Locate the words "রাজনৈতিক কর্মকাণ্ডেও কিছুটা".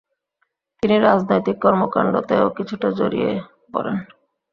0.99-2.87